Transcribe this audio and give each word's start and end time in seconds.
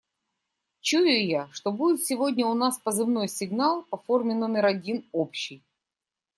Чую 0.81 1.27
я, 1.27 1.47
что 1.51 1.71
будет 1.71 2.01
сегодня 2.03 2.47
у 2.47 2.55
нас 2.55 2.79
позывной 2.79 3.27
сигнал 3.27 3.83
по 3.83 3.97
форме 3.99 4.33
номер 4.33 4.65
один 4.65 5.07
общий. 5.11 5.63